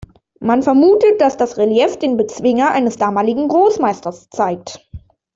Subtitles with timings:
[0.39, 4.89] Man vermutet, dass das Relief den Bezwinger eines damaligen Großmeisters zeigt.